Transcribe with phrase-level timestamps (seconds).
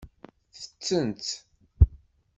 [0.59, 1.25] Tettett.